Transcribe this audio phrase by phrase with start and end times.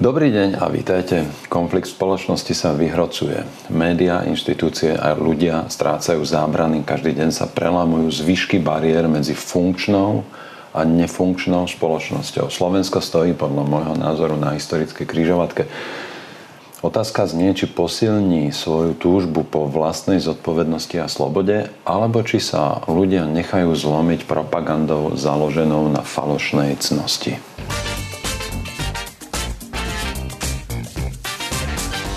[0.00, 1.28] Dobrý deň a vítajte.
[1.52, 3.44] Konflikt v spoločnosti sa vyhrocuje.
[3.68, 10.24] Média, inštitúcie a ľudia strácajú zábrany, každý deň sa prelámujú zvyšky bariér medzi funkčnou
[10.72, 12.48] a nefunkčnou spoločnosťou.
[12.48, 15.68] Slovensko stojí podľa môjho názoru na historickej krížovatke.
[16.80, 23.28] Otázka znie, či posilní svoju túžbu po vlastnej zodpovednosti a slobode, alebo či sa ľudia
[23.28, 27.51] nechajú zlomiť propagandou založenou na falošnej cnosti.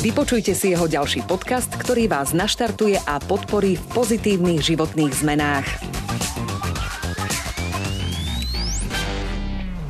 [0.00, 5.68] Vypočujte si jeho ďalší podcast, ktorý vás naštartuje a podporí v pozitívnych životných zmenách.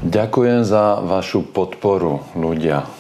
[0.03, 2.91] Ďakujem za vašu podporu, ľudia.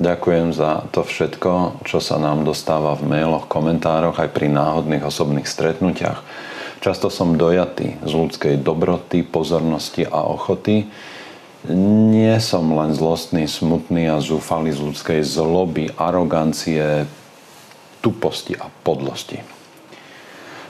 [0.00, 5.44] Ďakujem za to všetko, čo sa nám dostáva v mailoch, komentároch aj pri náhodných osobných
[5.44, 6.24] stretnutiach.
[6.80, 10.88] Často som dojatý z ľudskej dobroty, pozornosti a ochoty
[11.72, 17.08] nie som len zlostný, smutný a zúfalý z ľudskej zloby, arogancie,
[18.04, 19.40] tuposti a podlosti.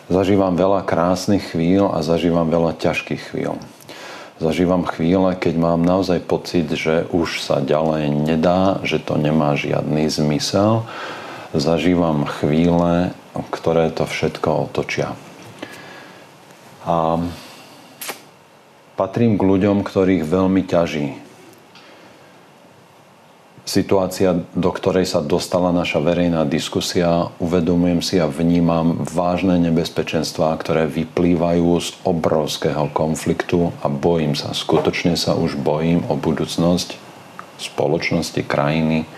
[0.06, 3.59] Zažívam veľa krásnych chvíľ a zažívam veľa ťažkých chvíľ.
[4.39, 10.11] Zažívam chvíle, keď mám naozaj pocit, že už sa ďalej nedá, že to nemá žiadny
[10.11, 10.84] zmysel.
[11.55, 13.14] Zažívam chvíle,
[13.51, 15.14] ktoré to všetko otočia.
[16.84, 17.19] A
[18.95, 21.19] Patrím k ľuďom, ktorých veľmi ťaží.
[23.67, 30.86] Situácia, do ktorej sa dostala naša verejná diskusia, uvedomujem si a vnímam vážne nebezpečenstvá, ktoré
[30.86, 36.95] vyplývajú z obrovského konfliktu a bojím sa, skutočne sa už bojím o budúcnosť
[37.58, 39.11] spoločnosti, krajiny,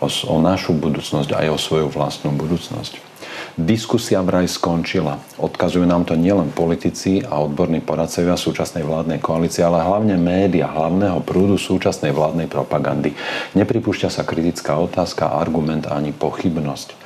[0.00, 3.11] o, o našu budúcnosť aj o svoju vlastnú budúcnosť.
[3.52, 5.20] Diskusia vraj skončila.
[5.36, 11.20] Odkazujú nám to nielen politici a odborní poradcovia súčasnej vládnej koalície, ale hlavne média hlavného
[11.20, 13.12] prúdu súčasnej vládnej propagandy.
[13.52, 16.96] Nepripúšťa sa kritická otázka, argument ani pochybnosť.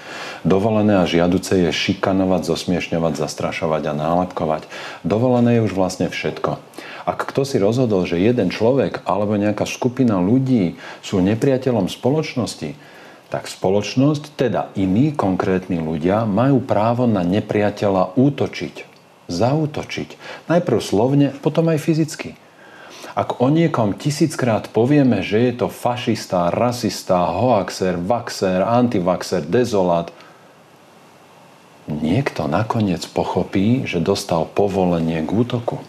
[0.46, 4.70] Dovolené a žiaduce je šikanovať, zosmiešňovať, zastrašovať a nálepkovať.
[5.02, 6.62] Dovolené je už vlastne všetko.
[7.10, 12.78] Ak kto si rozhodol, že jeden človek alebo nejaká skupina ľudí sú nepriateľom spoločnosti,
[13.26, 18.74] tak spoločnosť, teda iní konkrétni ľudia, majú právo na nepriateľa útočiť,
[19.26, 20.08] zautočiť.
[20.46, 22.38] Najprv slovne, potom aj fyzicky.
[23.16, 30.12] Ak o niekom tisíckrát povieme, že je to fašista, rasista, hoaxer, vaxer, antivaxer, dezolát,
[31.88, 35.80] niekto nakoniec pochopí, že dostal povolenie k útoku.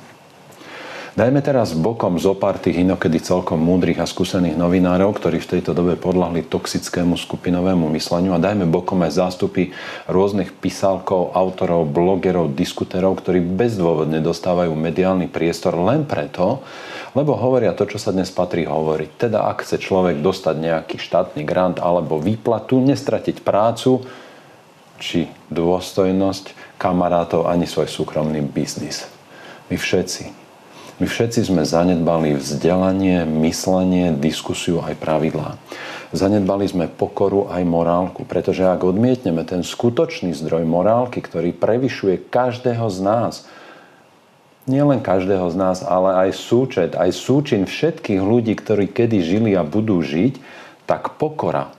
[1.18, 5.74] Dajme teraz bokom zo pár tých inokedy celkom múdrych a skúsených novinárov, ktorí v tejto
[5.74, 9.74] dobe podľahli toxickému skupinovému mysleniu a dajme bokom aj zástupy
[10.06, 16.62] rôznych písalkov, autorov, blogerov, diskuterov, ktorí bezdôvodne dostávajú mediálny priestor len preto,
[17.18, 19.10] lebo hovoria to, čo sa dnes patrí hovoriť.
[19.18, 24.06] Teda ak chce človek dostať nejaký štátny grant alebo výplatu, nestratiť prácu
[25.02, 29.10] či dôstojnosť kamarátov ani svoj súkromný biznis.
[29.74, 30.46] My všetci
[30.98, 35.62] my všetci sme zanedbali vzdelanie, myslenie, diskusiu aj pravidlá.
[36.10, 42.88] Zanedbali sme pokoru aj morálku, pretože ak odmietneme ten skutočný zdroj morálky, ktorý prevyšuje každého
[42.90, 43.34] z nás,
[44.66, 49.62] nielen každého z nás, ale aj súčet, aj súčin všetkých ľudí, ktorí kedy žili a
[49.62, 50.42] budú žiť,
[50.90, 51.70] tak pokora.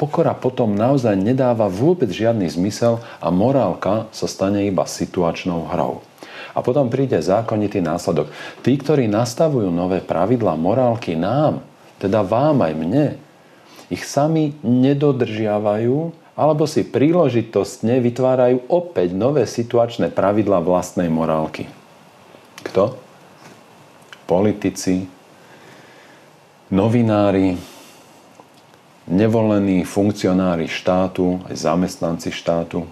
[0.00, 6.04] Pokora potom naozaj nedáva vôbec žiadny zmysel a morálka sa stane iba situačnou hrou.
[6.56, 8.32] A potom príde zákonitý následok.
[8.64, 11.60] Tí, ktorí nastavujú nové pravidlá morálky nám,
[12.00, 13.06] teda vám aj mne,
[13.92, 21.64] ich sami nedodržiavajú alebo si príležitostne vytvárajú opäť nové situačné pravidlá vlastnej morálky.
[22.60, 22.98] Kto?
[24.28, 25.08] Politici,
[26.68, 27.56] novinári,
[29.06, 32.84] nevolení funkcionári štátu, aj zamestnanci štátu,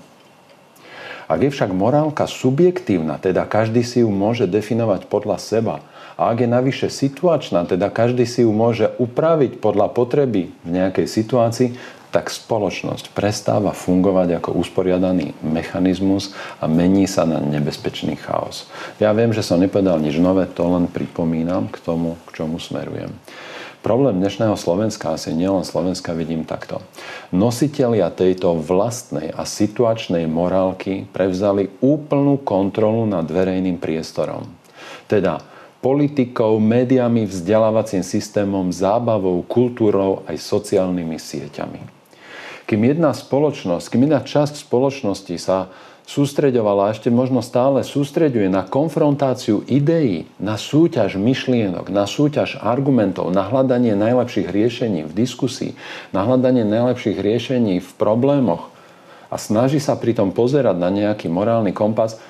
[1.31, 5.77] ak je však morálka subjektívna, teda každý si ju môže definovať podľa seba,
[6.15, 11.11] a ak je navyše situačná, teda každý si ju môže upraviť podľa potreby v nejakej
[11.11, 11.75] situácii,
[12.15, 16.31] tak spoločnosť prestáva fungovať ako usporiadaný mechanizmus
[16.63, 18.71] a mení sa na nebezpečný chaos.
[19.03, 23.11] Ja viem, že som nepovedal nič nové, to len pripomínam k tomu, k čomu smerujem.
[23.85, 26.81] Problém dnešného Slovenska, asi nielen Slovenska, vidím takto.
[27.37, 34.49] Nositelia tejto vlastnej a situačnej morálky prevzali úplnú kontrolu nad verejným priestorom.
[35.05, 35.45] Teda
[35.85, 41.85] politikou, médiami, vzdelávacím systémom, zábavou, kultúrou aj sociálnymi sieťami.
[42.65, 45.69] Kým jedna spoločnosť, kým jedna časť spoločnosti sa
[46.05, 53.33] sústreďovala a ešte možno stále sústreďuje na konfrontáciu ideí, na súťaž myšlienok, na súťaž argumentov,
[53.33, 55.73] na hľadanie najlepších riešení v diskusii,
[56.13, 58.69] na hľadanie najlepších riešení v problémoch
[59.33, 62.21] a snaží sa pritom pozerať na nejaký morálny kompas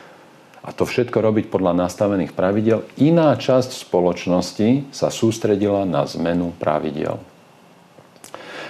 [0.65, 7.21] a to všetko robiť podľa nastavených pravidel, iná časť spoločnosti sa sústredila na zmenu pravidel.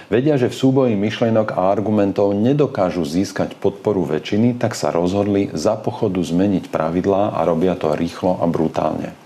[0.05, 5.73] Vedia, že v súboji myšlienok a argumentov nedokážu získať podporu väčšiny, tak sa rozhodli za
[5.73, 9.17] pochodu zmeniť pravidlá a robia to rýchlo a brutálne.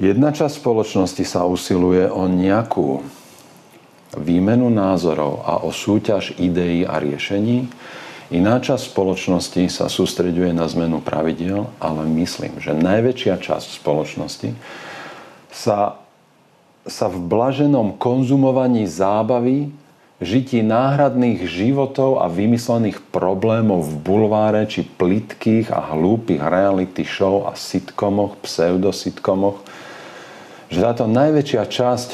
[0.00, 3.04] Jedna časť spoločnosti sa usiluje o nejakú
[4.16, 7.68] výmenu názorov a o súťaž ideí a riešení.
[8.32, 14.56] Iná časť spoločnosti sa sústreďuje na zmenu pravidiel, ale myslím, že najväčšia časť spoločnosti
[15.52, 16.03] sa
[16.84, 19.72] sa v blaženom konzumovaní zábavy,
[20.22, 27.56] žití náhradných životov a vymyslených problémov v bulváre či plitkých a hlúpých reality show a
[27.56, 29.60] sitcomoch, pseudositcomoch,
[30.68, 32.10] že táto najväčšia časť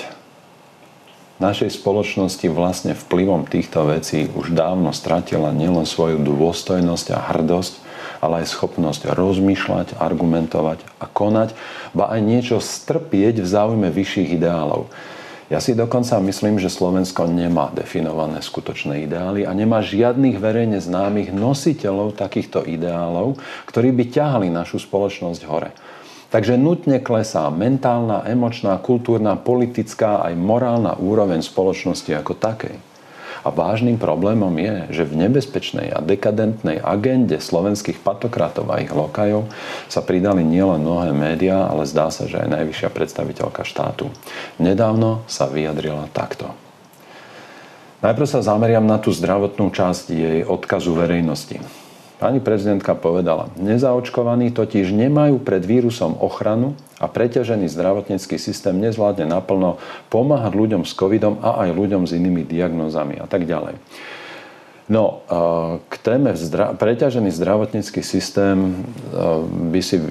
[1.41, 7.90] našej spoločnosti vlastne vplyvom týchto vecí už dávno stratila nielen svoju dôstojnosť a hrdosť,
[8.21, 11.57] ale aj schopnosť rozmýšľať, argumentovať a konať,
[11.97, 14.93] ba aj niečo strpieť v záujme vyšších ideálov.
[15.51, 21.35] Ja si dokonca myslím, že Slovensko nemá definované skutočné ideály a nemá žiadnych verejne známych
[21.35, 23.35] nositeľov takýchto ideálov,
[23.67, 25.75] ktorí by ťahali našu spoločnosť hore.
[26.31, 32.90] Takže nutne klesá mentálna, emočná, kultúrna, politická aj morálna úroveň spoločnosti ako takej.
[33.41, 39.49] A vážnym problémom je, že v nebezpečnej a dekadentnej agende slovenských patokratov a ich lokajov
[39.89, 44.13] sa pridali nielen mnohé médiá, ale zdá sa, že aj najvyššia predstaviteľka štátu.
[44.61, 46.53] Nedávno sa vyjadrila takto.
[48.01, 51.61] Najprv sa zameriam na tú zdravotnú časť jej odkazu verejnosti.
[52.21, 59.81] Pani prezidentka povedala, nezaočkovaní totiž nemajú pred vírusom ochranu a preťažený zdravotnícky systém nezvládne naplno
[60.13, 63.81] pomáhať ľuďom s covidom a aj ľuďom s inými diagnózami a tak ďalej.
[64.91, 65.23] No,
[65.87, 68.83] k téme zdra- preťažený zdravotnícky systém
[69.71, 70.03] by si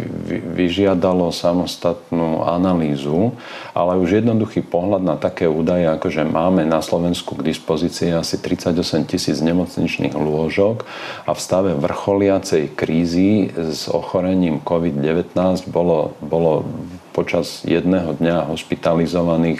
[0.55, 3.35] vyžiadalo samostatnú analýzu,
[3.75, 8.39] ale už jednoduchý pohľad na také údaje, ako že máme na Slovensku k dispozícii asi
[8.39, 10.87] 38 tisíc nemocničných lôžok
[11.27, 15.35] a v stave vrcholiacej krízy s ochorením COVID-19
[15.67, 16.63] bolo, bolo
[17.11, 19.59] počas jedného dňa hospitalizovaných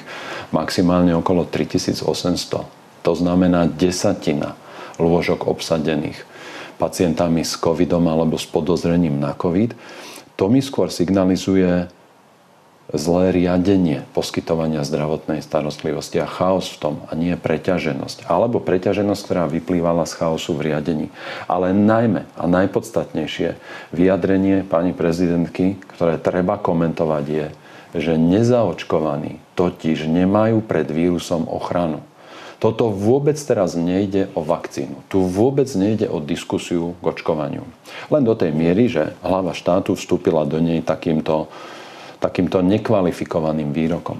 [0.55, 2.07] maximálne okolo 3800.
[3.03, 4.55] To znamená desatina
[4.99, 6.21] lôžok obsadených
[6.79, 9.75] pacientami s covidom alebo s podozrením na covid,
[10.39, 11.91] to mi skôr signalizuje
[12.89, 18.25] zlé riadenie poskytovania zdravotnej starostlivosti a chaos v tom a nie preťaženosť.
[18.25, 21.07] Alebo preťaženosť, ktorá vyplývala z chaosu v riadení.
[21.45, 23.61] Ale najmä a najpodstatnejšie
[23.93, 27.47] vyjadrenie pani prezidentky, ktoré treba komentovať je,
[27.93, 32.01] že nezaočkovaní totiž nemajú pred vírusom ochranu.
[32.59, 35.07] Toto vôbec teraz nejde o vakcínu.
[35.07, 37.63] Tu vôbec nejde o diskusiu k očkovaniu.
[38.11, 41.47] Len do tej miery, že hlava štátu vstúpila do nej takýmto,
[42.19, 44.19] takýmto nekvalifikovaným výrokom.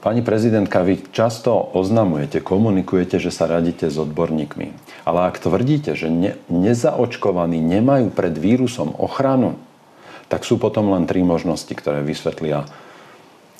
[0.00, 4.68] Pani prezidentka, vy často oznamujete, komunikujete, že sa radíte s odborníkmi.
[5.04, 9.60] Ale ak tvrdíte, že ne, nezaočkovaní nemajú pred vírusom ochranu,
[10.32, 12.64] tak sú potom len tri možnosti, ktoré vysvetlia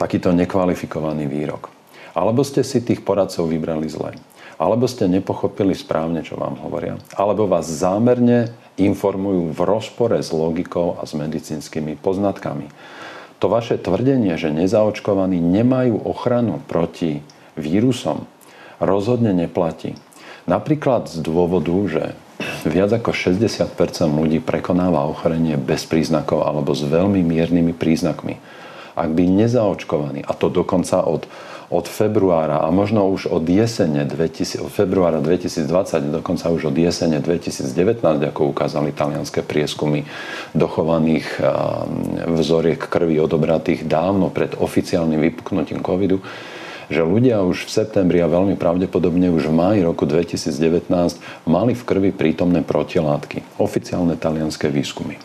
[0.00, 1.74] takýto nekvalifikovaný výrok.
[2.14, 4.14] Alebo ste si tých poradcov vybrali zle.
[4.54, 6.94] Alebo ste nepochopili správne, čo vám hovoria.
[7.18, 12.71] Alebo vás zámerne informujú v rozpore s logikou a s medicínskymi poznatkami.
[13.42, 17.21] To vaše tvrdenie, že nezaočkovaní nemajú ochranu proti
[17.59, 18.30] vírusom,
[18.78, 19.99] rozhodne neplatí.
[20.47, 22.02] Napríklad z dôvodu, že
[22.64, 23.75] viac ako 60
[24.11, 28.38] ľudí prekonáva ochorenie bez príznakov alebo s veľmi miernymi príznakmi.
[28.94, 31.26] Ak by nezaočkovaní, a to dokonca od
[31.75, 37.19] od februára a možno už od jesene 2000, od februára 2020, dokonca už od jesene
[37.19, 37.99] 2019,
[38.31, 40.07] ako ukázali talianské prieskumy
[40.54, 41.26] dochovaných
[42.31, 46.23] vzoriek krvi odobratých dávno pred oficiálnym vypuknutím covidu,
[46.93, 50.93] že ľudia už v septembri a veľmi pravdepodobne už v máji roku 2019
[51.49, 53.59] mali v krvi prítomné protilátky.
[53.59, 55.16] Oficiálne talianské výskumy.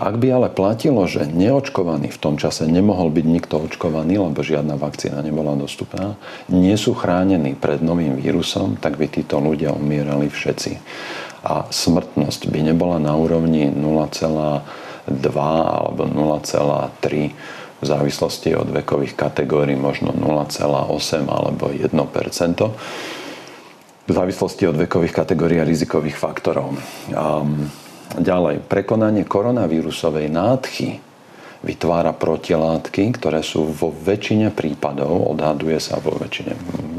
[0.00, 4.80] Ak by ale platilo, že neočkovaný v tom čase nemohol byť nikto očkovaný, lebo žiadna
[4.80, 6.16] vakcína nebola dostupná,
[6.48, 10.80] nie sú chránení pred novým vírusom, tak by títo ľudia umierali všetci.
[11.44, 14.64] A smrtnosť by nebola na úrovni 0,2
[15.68, 17.36] alebo 0,3
[17.80, 21.92] v závislosti od vekových kategórií možno 0,8 alebo 1
[24.08, 26.72] v závislosti od vekových kategórií a rizikových faktorov.
[27.12, 27.68] Um,
[28.18, 30.98] Ďalej, prekonanie koronavírusovej nádchy
[31.60, 36.56] vytvára protilátky, ktoré sú vo väčšine prípadov, odhaduje sa vo väčšine,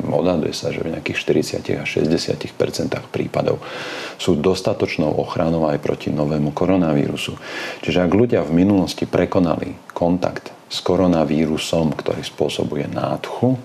[0.08, 1.18] odhaduje sa, že v nejakých
[1.66, 3.58] 40 až 60 prípadov
[4.22, 7.34] sú dostatočnou ochranou aj proti novému koronavírusu.
[7.82, 13.58] Čiže ak ľudia v minulosti prekonali kontakt s koronavírusom, ktorý spôsobuje nádchu,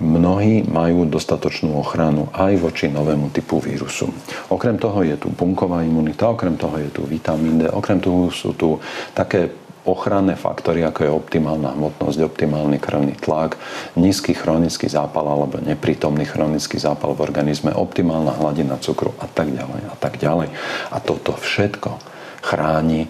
[0.00, 4.08] mnohí majú dostatočnú ochranu aj voči novému typu vírusu.
[4.48, 8.56] Okrem toho je tu bunková imunita, okrem toho je tu vitamín D, okrem toho sú
[8.56, 8.80] tu
[9.12, 9.52] také
[9.84, 13.56] ochranné faktory, ako je optimálna hmotnosť, optimálny krvný tlak,
[13.96, 19.82] nízky chronický zápal alebo neprítomný chronický zápal v organizme, optimálna hladina cukru a tak ďalej
[19.88, 20.48] a tak ďalej.
[20.92, 21.96] A toto všetko
[22.44, 23.08] chráni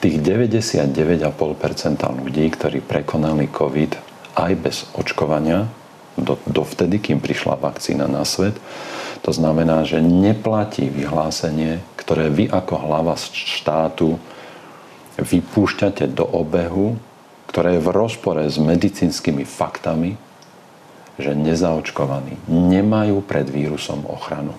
[0.00, 4.05] tých 99,5% ľudí, ktorí prekonali COVID
[4.36, 5.66] aj bez očkovania,
[6.16, 8.56] do, dovtedy, kým prišla vakcína na svet.
[9.24, 14.16] To znamená, že neplatí vyhlásenie, ktoré vy ako hlava štátu
[15.16, 17.00] vypúšťate do obehu,
[17.48, 20.20] ktoré je v rozpore s medicínskymi faktami,
[21.16, 24.52] že nezaočkovaní nemajú pred vírusom ochranu.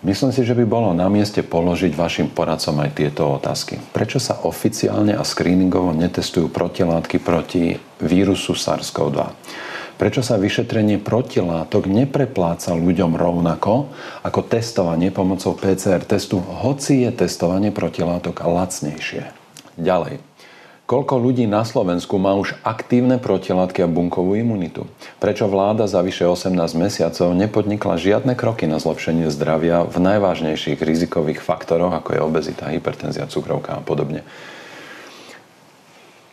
[0.00, 3.76] Myslím si, že by bolo na mieste položiť vašim poradcom aj tieto otázky.
[3.92, 9.20] Prečo sa oficiálne a screeningovo netestujú protilátky proti vírusu SARS-CoV-2?
[10.00, 13.92] Prečo sa vyšetrenie protilátok neprepláca ľuďom rovnako
[14.24, 19.36] ako testovanie pomocou PCR testu, hoci je testovanie protilátok lacnejšie?
[19.76, 20.29] Ďalej.
[20.90, 24.90] Koľko ľudí na Slovensku má už aktívne protilátky a bunkovú imunitu?
[25.22, 31.46] Prečo vláda za vyše 18 mesiacov nepodnikla žiadne kroky na zlepšenie zdravia v najvážnejších rizikových
[31.46, 34.26] faktoroch, ako je obezita, hypertenzia, cukrovka a podobne?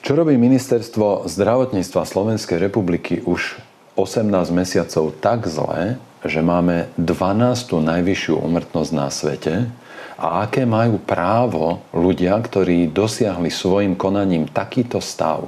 [0.01, 3.61] Čo robí ministerstvo zdravotníctva Slovenskej republiky už
[3.93, 4.25] 18
[4.57, 7.77] mesiacov tak zle, že máme 12.
[7.77, 9.69] najvyššiu umrtnosť na svete,
[10.17, 15.45] a aké majú právo ľudia, ktorí dosiahli svojim konaním takýto stav,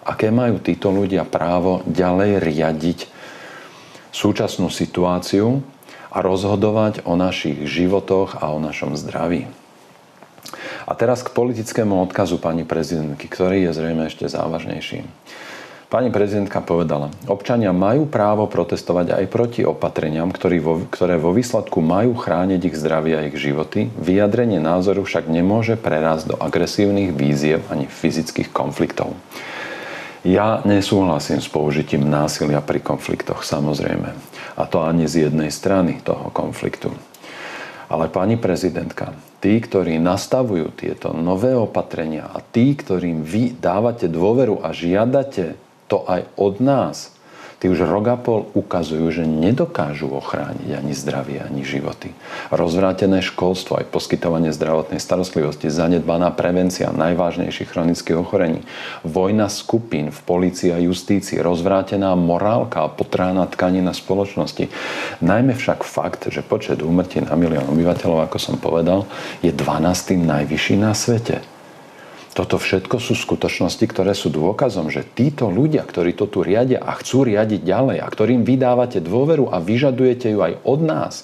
[0.00, 2.98] aké majú títo ľudia právo ďalej riadiť
[4.08, 5.60] súčasnú situáciu
[6.08, 9.44] a rozhodovať o našich životoch a o našom zdraví.
[10.88, 15.04] A teraz k politickému odkazu pani prezidentky, ktorý je zrejme ešte závažnejší.
[15.88, 22.60] Pani prezidentka povedala, občania majú právo protestovať aj proti opatreniam, ktoré vo výsledku majú chrániť
[22.60, 23.88] ich zdravie a ich životy.
[23.96, 29.16] Vyjadrenie názoru však nemôže prerásť do agresívnych víziev ani fyzických konfliktov.
[30.28, 34.12] Ja nesúhlasím s použitím násilia pri konfliktoch, samozrejme.
[34.60, 36.92] A to ani z jednej strany toho konfliktu.
[37.88, 44.60] Ale pani prezidentka, tí, ktorí nastavujú tieto nové opatrenia a tí, ktorým vy dávate dôveru
[44.60, 45.56] a žiadate
[45.88, 47.18] to aj od nás,
[47.58, 48.06] tí už rok
[48.54, 52.14] ukazujú, že nedokážu ochrániť ani zdravie, ani životy.
[52.54, 58.62] Rozvrátené školstvo, aj poskytovanie zdravotnej starostlivosti, zanedbaná prevencia najvážnejších chronických ochorení,
[59.02, 64.70] vojna skupín v policii a justícii, rozvrátená morálka a potrána tkanina spoločnosti.
[65.18, 69.10] Najmä však fakt, že počet úmrtí na milión obyvateľov, ako som povedal,
[69.42, 70.14] je 12.
[70.14, 71.57] najvyšší na svete.
[72.38, 76.94] Toto všetko sú skutočnosti, ktoré sú dôkazom, že títo ľudia, ktorí to tu riadia a
[76.94, 81.14] chcú riadiť ďalej a ktorým vydávate dôveru a vyžadujete ju aj od nás,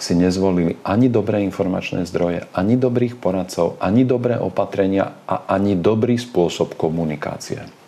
[0.00, 6.16] si nezvolili ani dobré informačné zdroje, ani dobrých poradcov, ani dobré opatrenia a ani dobrý
[6.16, 7.83] spôsob komunikácie.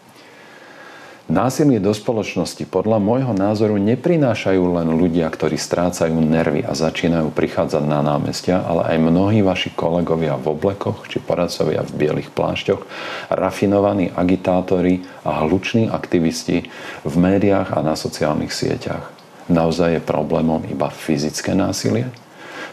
[1.27, 7.83] Násilie do spoločnosti podľa môjho názoru neprinášajú len ľudia, ktorí strácajú nervy a začínajú prichádzať
[7.83, 12.87] na námestia, ale aj mnohí vaši kolegovia v oblekoch či poradcovia v bielých plášťoch,
[13.35, 16.71] rafinovaní agitátori a hluční aktivisti
[17.03, 19.11] v médiách a na sociálnych sieťach.
[19.51, 22.07] Naozaj je problémom iba fyzické násilie?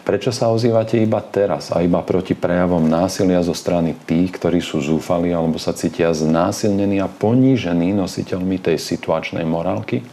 [0.04, 4.84] Prečo sa ozývate iba teraz a iba proti prejavom násilia zo strany tých, ktorí sú
[4.84, 10.04] zúfali alebo sa cítia znásilnení a ponížení nositeľmi tej situačnej morálky?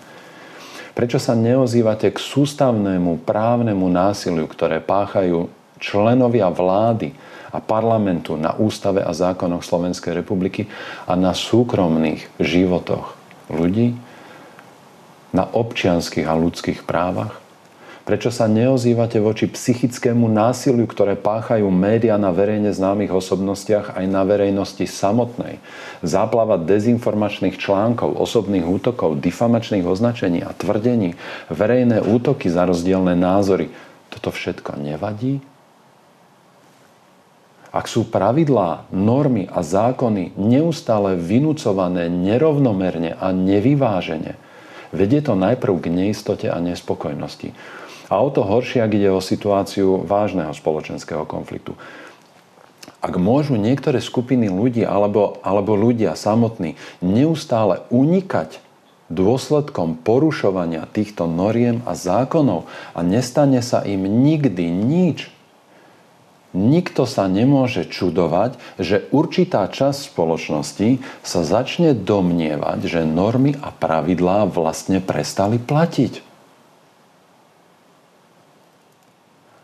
[0.95, 7.11] Prečo sa neozývate k sústavnému právnemu násiliu, ktoré páchajú členovia vlády
[7.51, 10.71] a parlamentu na ústave a zákonoch Slovenskej republiky
[11.03, 13.19] a na súkromných životoch
[13.51, 13.91] ľudí,
[15.35, 17.43] na občianských a ľudských právach?
[18.11, 24.27] Prečo sa neozývate voči psychickému násiliu, ktoré páchajú médiá na verejne známych osobnostiach aj na
[24.27, 25.63] verejnosti samotnej?
[26.03, 31.15] Záplava dezinformačných článkov, osobných útokov, difamačných označení a tvrdení,
[31.47, 33.71] verejné útoky za rozdielne názory.
[34.11, 35.39] Toto všetko nevadí?
[37.71, 44.35] Ak sú pravidlá, normy a zákony neustále vynúcované nerovnomerne a nevyvážene,
[44.91, 47.79] vedie to najprv k neistote a nespokojnosti.
[48.11, 51.79] A o to horšie, ak ide o situáciu vážneho spoločenského konfliktu.
[52.99, 58.59] Ak môžu niektoré skupiny ľudí alebo, alebo ľudia samotní neustále unikať
[59.07, 65.31] dôsledkom porušovania týchto noriem a zákonov a nestane sa im nikdy nič,
[66.51, 74.51] nikto sa nemôže čudovať, že určitá časť spoločnosti sa začne domnievať, že normy a pravidlá
[74.51, 76.30] vlastne prestali platiť.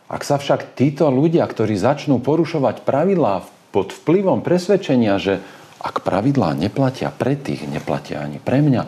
[0.08, 3.44] Ak sa však títo ľudia, ktorí začnú porušovať pravidlá
[3.76, 5.44] pod vplyvom presvedčenia, že
[5.84, 8.84] ak pravidlá neplatia pre tých, neplatia ani pre mňa,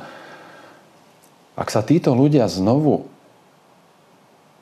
[1.60, 3.12] ak sa títo ľudia znovu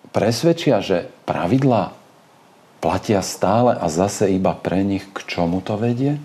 [0.09, 1.93] presvedčia, že pravidlá
[2.81, 6.17] platia stále a zase iba pre nich, k čomu to vedie?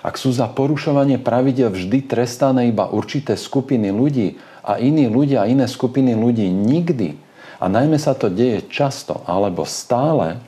[0.00, 5.68] Ak sú za porušovanie pravidel vždy trestané iba určité skupiny ľudí a iní ľudia iné
[5.68, 7.25] skupiny ľudí nikdy,
[7.66, 10.38] a najmä sa to deje často alebo stále,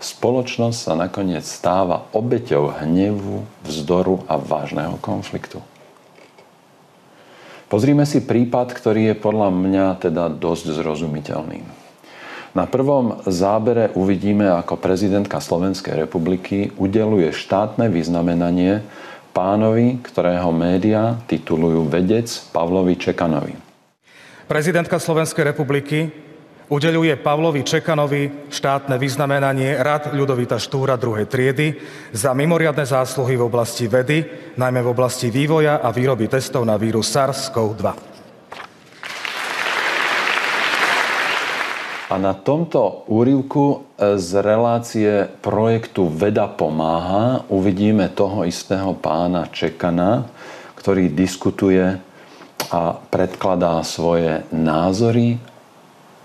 [0.00, 5.60] spoločnosť sa nakoniec stáva obeťou hnevu, vzdoru a vážneho konfliktu.
[7.68, 11.60] Pozrime si prípad, ktorý je podľa mňa teda dosť zrozumiteľný.
[12.56, 18.80] Na prvom zábere uvidíme, ako prezidentka Slovenskej republiky udeluje štátne vyznamenanie
[19.36, 23.56] pánovi, ktorého média titulujú vedec Pavlovi Čekanovi.
[24.48, 26.31] Prezidentka Slovenskej republiky
[26.72, 31.76] udeľuje Pavlovi Čekanovi štátne vyznamenanie Rad Ľudovita Štúra druhej triedy
[32.16, 34.24] za mimoriadne zásluhy v oblasti vedy,
[34.56, 37.84] najmä v oblasti vývoja a výroby testov na vírus SARS-CoV-2.
[42.12, 43.64] A na tomto úrivku
[43.96, 50.28] e, z relácie projektu Veda pomáha uvidíme toho istého pána Čekana,
[50.76, 51.96] ktorý diskutuje
[52.68, 55.40] a predkladá svoje názory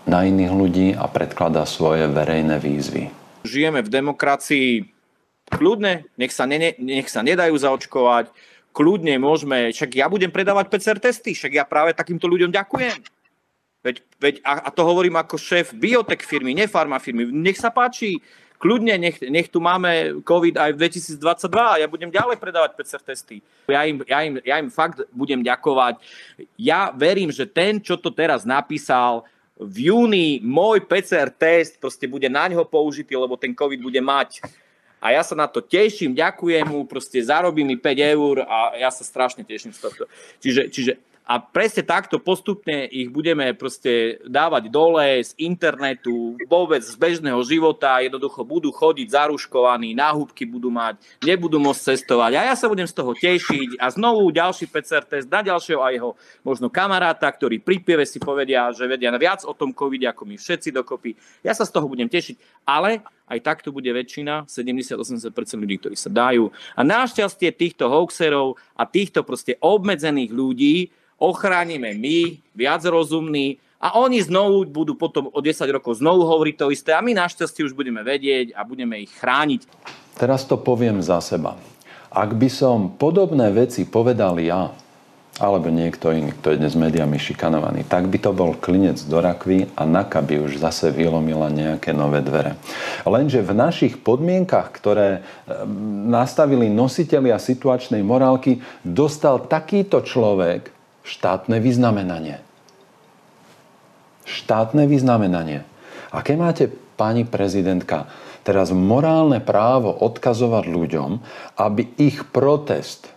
[0.07, 3.11] na iných ľudí a predkladá svoje verejné výzvy.
[3.43, 4.69] Žijeme v demokracii
[5.51, 8.31] kľudne, nech sa, ne, nech sa nedajú zaočkovať,
[8.71, 12.99] kľudne môžeme, však ja budem predávať PCR testy, však ja práve takýmto ľuďom ďakujem.
[13.83, 17.29] Veď, veď a, a to hovorím ako šéf biotech firmy, nefarma firmy.
[17.31, 18.19] Nech sa páči,
[18.59, 21.23] kľudne, nech, nech tu máme COVID aj v 2022
[21.55, 23.39] a ja budem ďalej predávať PCR testy.
[23.69, 26.01] Ja im, ja, im, ja im fakt budem ďakovať.
[26.57, 29.23] Ja verím, že ten, čo to teraz napísal,
[29.57, 34.45] v júni môj PCR test proste bude na ňo použitý, lebo ten COVID bude mať.
[34.97, 38.89] A ja sa na to teším, ďakujem mu, proste zarobí mi 5 eur a ja
[38.89, 40.03] sa strašne teším z tohto.
[40.41, 40.91] Čiže, čiže
[41.27, 47.99] a presne takto postupne ich budeme proste dávať dole z internetu, vôbec z bežného života,
[47.99, 52.31] jednoducho budú chodiť zaruškovaní, náhubky budú mať, nebudú môcť cestovať.
[52.39, 53.75] A ja sa budem z toho tešiť.
[53.75, 56.15] A znovu ďalší PCR test na ďalšieho a jeho
[56.47, 60.39] možno kamaráta, ktorí pri pieve si povedia, že vedia viac o tom COVID ako my
[60.39, 61.11] všetci dokopy.
[61.43, 66.07] Ja sa z toho budem tešiť, ale aj takto bude väčšina, 70-80% ľudí, ktorí sa
[66.07, 66.47] dajú.
[66.73, 70.75] A našťastie týchto hoaxerov a týchto proste obmedzených ľudí
[71.19, 76.73] ochránime my, viac rozumní, a oni znovu budú potom o 10 rokov znovu hovoriť to
[76.73, 79.69] isté a my našťastie už budeme vedieť a budeme ich chrániť.
[80.17, 81.53] Teraz to poviem za seba.
[82.09, 84.73] Ak by som podobné veci povedal ja,
[85.37, 89.69] alebo niekto iný, kto je dnes médiami šikanovaný, tak by to bol klinec do rakvy
[89.77, 92.57] a NAKA by už zase vylomila nejaké nové dvere.
[93.05, 95.21] Lenže v našich podmienkach, ktoré
[96.09, 100.73] nastavili nositelia situačnej morálky, dostal takýto človek
[101.05, 102.41] štátne vyznamenanie.
[104.25, 105.61] Štátne vyznamenanie.
[106.09, 108.09] Aké máte, pani prezidentka,
[108.41, 111.09] teraz morálne právo odkazovať ľuďom,
[111.61, 113.13] aby ich protest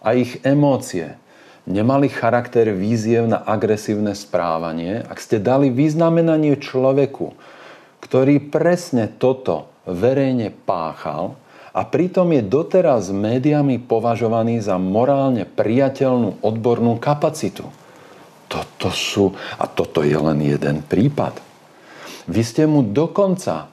[0.00, 1.20] a ich emócie
[1.66, 7.34] nemali charakter výziev na agresívne správanie, ak ste dali vyznamenanie človeku,
[8.02, 11.38] ktorý presne toto verejne páchal,
[11.72, 17.64] a pritom je doteraz médiami považovaný za morálne priateľnú odbornú kapacitu.
[18.44, 21.32] Toto sú, a toto je len jeden prípad.
[22.28, 23.72] Vy ste mu dokonca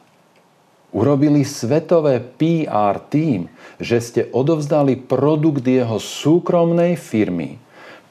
[0.96, 3.52] urobili svetové PR tým,
[3.84, 7.60] že ste odovzdali produkt jeho súkromnej firmy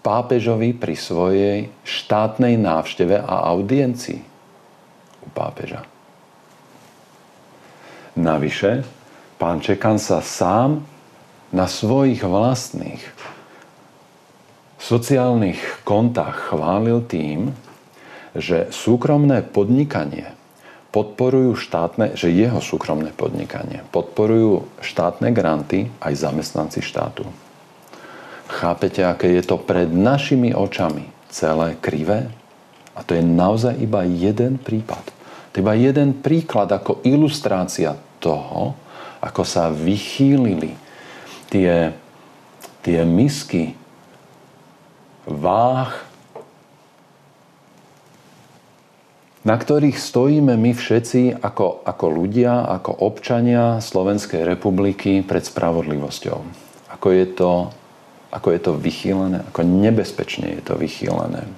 [0.09, 4.25] pápežovi pri svojej štátnej návšteve a audiencii.
[5.21, 5.85] u pápeža.
[8.17, 8.89] Navyše,
[9.37, 10.81] pán Čekan sa sám
[11.53, 13.05] na svojich vlastných
[14.81, 17.53] sociálnych kontách chválil tým,
[18.33, 20.33] že súkromné podnikanie
[20.89, 27.29] podporujú štátne, že jeho súkromné podnikanie podporujú štátne granty aj zamestnanci štátu.
[28.49, 32.33] Chápete, aké je to pred našimi očami celé krivé?
[32.97, 35.05] A to je naozaj iba jeden prípad.
[35.53, 38.75] To je iba jeden príklad ako ilustrácia toho,
[39.21, 40.75] ako sa vychýlili
[41.53, 41.93] tie,
[42.83, 43.77] tie misky
[45.29, 46.09] váh
[49.47, 56.39] na ktorých stojíme my všetci ako, ako ľudia, ako občania Slovenskej republiky pred spravodlivosťou.
[56.93, 57.53] Ako je to,
[58.29, 61.49] ako je to vychýlené, ako nebezpečne je to vychýlené.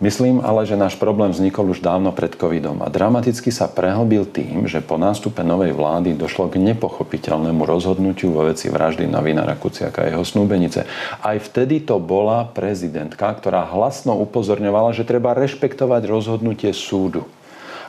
[0.00, 4.64] Myslím ale, že náš problém vznikol už dávno pred covidom a dramaticky sa prehlbil tým,
[4.64, 10.08] že po nástupe novej vlády došlo k nepochopiteľnému rozhodnutiu vo veci vraždy novinára Kuciaka a
[10.08, 10.88] jeho snúbenice.
[11.20, 17.28] Aj vtedy to bola prezidentka, ktorá hlasno upozorňovala, že treba rešpektovať rozhodnutie súdu.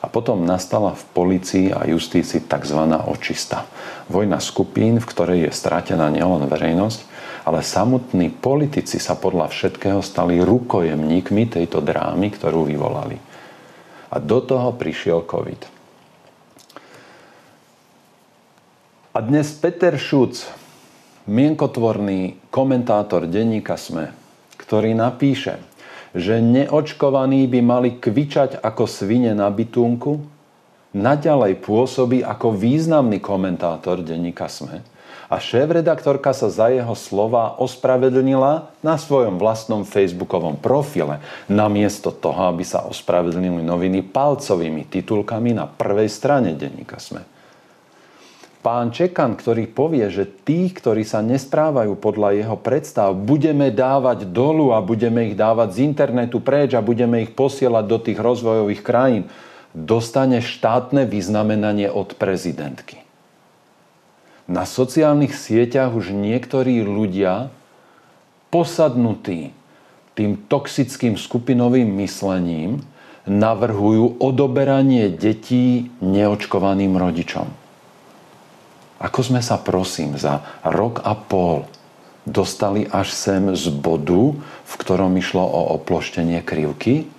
[0.04, 2.82] A potom nastala v policii a justícii tzv.
[3.08, 3.64] očista.
[4.12, 7.11] Vojna skupín, v ktorej je stratená nielen verejnosť,
[7.42, 13.18] ale samotní politici sa podľa všetkého stali rukojemníkmi tejto drámy, ktorú vyvolali.
[14.12, 15.62] A do toho prišiel COVID.
[19.12, 20.48] A dnes Peter Šuc,
[21.28, 24.14] mienkotvorný komentátor denníka SME,
[24.56, 25.60] ktorý napíše,
[26.16, 30.24] že neočkovaní by mali kvičať ako svine na bytunku,
[30.92, 34.84] naďalej pôsobí ako významný komentátor denníka SME,
[35.32, 42.68] a šéf-redaktorka sa za jeho slova ospravedlnila na svojom vlastnom facebookovom profile, namiesto toho, aby
[42.68, 47.24] sa ospravedlnili noviny palcovými titulkami na prvej strane denníka SME.
[48.62, 54.76] Pán Čekan, ktorý povie, že tých, ktorí sa nesprávajú podľa jeho predstav, budeme dávať dolu
[54.76, 59.24] a budeme ich dávať z internetu preč a budeme ich posielať do tých rozvojových krajín,
[59.74, 63.01] dostane štátne vyznamenanie od prezidentky
[64.52, 67.48] na sociálnych sieťach už niektorí ľudia
[68.52, 69.56] posadnutí
[70.12, 72.84] tým toxickým skupinovým myslením
[73.24, 77.48] navrhujú odoberanie detí neočkovaným rodičom.
[79.02, 81.66] Ako sme sa prosím za rok a pol
[82.28, 87.10] dostali až sem z bodu, v ktorom išlo o oploštenie krivky,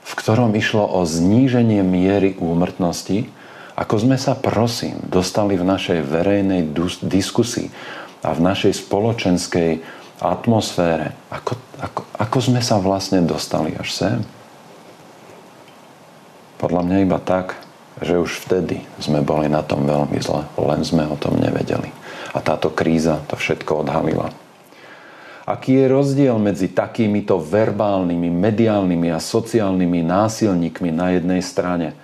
[0.00, 3.32] v ktorom išlo o zníženie miery úmrtnosti,
[3.78, 6.74] ako sme sa, prosím, dostali v našej verejnej
[7.06, 7.70] diskusii
[8.26, 9.80] a v našej spoločenskej
[10.20, 14.18] atmosfére, ako, ako, ako sme sa vlastne dostali až sem?
[16.60, 17.56] Podľa mňa iba tak,
[18.04, 21.88] že už vtedy sme boli na tom veľmi zle, len sme o tom nevedeli.
[22.36, 24.28] A táto kríza to všetko odhalila.
[25.48, 31.96] Aký je rozdiel medzi takýmito verbálnymi, mediálnymi a sociálnymi násilníkmi na jednej strane–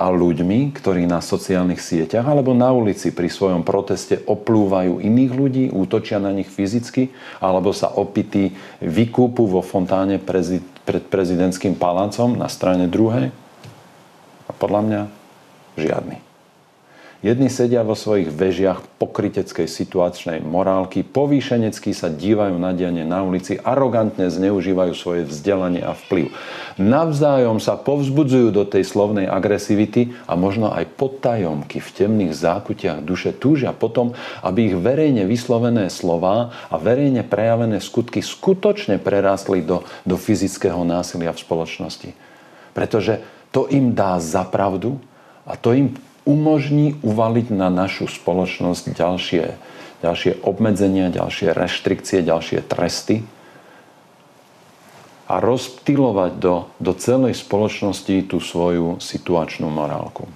[0.00, 5.64] a ľuďmi, ktorí na sociálnych sieťach alebo na ulici pri svojom proteste oplúvajú iných ľudí,
[5.68, 12.88] útočia na nich fyzicky alebo sa opití vykúpu vo fontáne pred prezidentským palácom na strane
[12.88, 13.28] druhej?
[14.48, 15.00] A podľa mňa
[15.76, 16.29] žiadny.
[17.20, 23.60] Jedni sedia vo svojich vežiach pokryteckej situačnej morálky, povýšenecky sa dívajú na dianie na ulici,
[23.60, 26.32] arogantne zneužívajú svoje vzdelanie a vplyv.
[26.80, 33.36] Navzájom sa povzbudzujú do tej slovnej agresivity a možno aj podtajomky v temných zákutiach duše
[33.36, 40.16] túžia potom, aby ich verejne vyslovené slova a verejne prejavené skutky skutočne prerástli do, do
[40.16, 42.16] fyzického násilia v spoločnosti.
[42.72, 43.20] Pretože
[43.52, 44.96] to im dá zapravdu
[45.44, 45.92] a to im
[46.30, 49.44] umožní uvaliť na našu spoločnosť ďalšie,
[50.06, 53.26] ďalšie obmedzenia, ďalšie reštrikcie, ďalšie tresty
[55.26, 60.30] a rozptilovať do, do celej spoločnosti tú svoju situačnú morálku.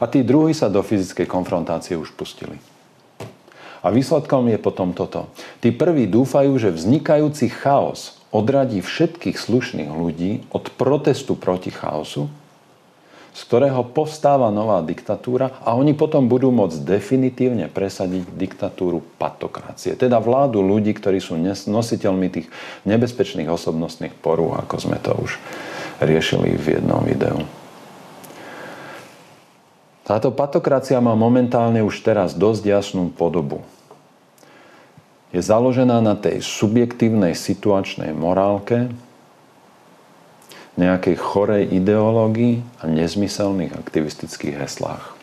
[0.00, 2.60] A tí druhí sa do fyzickej konfrontácie už pustili.
[3.80, 5.30] A výsledkom je potom toto.
[5.62, 12.28] Tí prví dúfajú, že vznikajúci chaos odradí všetkých slušných ľudí od protestu proti chaosu
[13.38, 19.94] z ktorého povstáva nová diktatúra a oni potom budú môcť definitívne presadiť diktatúru patokracie.
[19.94, 21.38] Teda vládu ľudí, ktorí sú
[21.70, 22.50] nositeľmi tých
[22.82, 25.38] nebezpečných osobnostných porú, ako sme to už
[26.02, 27.46] riešili v jednom videu.
[30.02, 33.62] Táto patokracia má momentálne už teraz dosť jasnú podobu.
[35.30, 38.90] Je založená na tej subjektívnej situačnej morálke,
[40.78, 45.18] nejakej chorej ideológii a nezmyselných aktivistických heslách.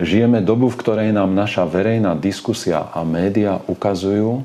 [0.00, 4.44] Žijeme dobu, v ktorej nám naša verejná diskusia a média ukazujú,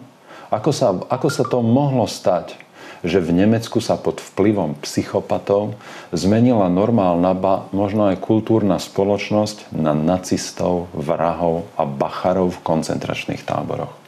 [0.52, 2.60] ako sa, ako sa to mohlo stať,
[3.02, 5.74] že v Nemecku sa pod vplyvom psychopatov
[6.14, 14.01] zmenila normálna, ba možno aj kultúrna spoločnosť na nacistov, vrahov a bacharov v koncentračných táboroch.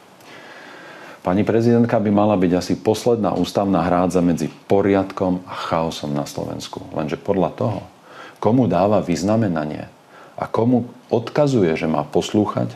[1.24, 6.84] Pani prezidentka by mala byť asi posledná ústavná hrádza medzi poriadkom a chaosom na Slovensku.
[6.92, 7.80] Lenže podľa toho,
[8.44, 9.88] komu dáva vyznamenanie
[10.36, 12.68] a komu odkazuje, že má poslúchať,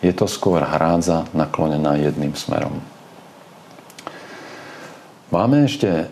[0.00, 2.80] je to skôr hrádza naklonená jedným smerom.
[5.28, 6.08] Máme ešte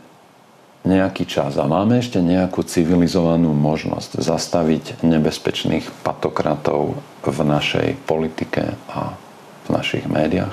[0.85, 9.17] nejaký čas a máme ešte nejakú civilizovanú možnosť zastaviť nebezpečných patokratov v našej politike a
[9.65, 10.53] v našich médiách?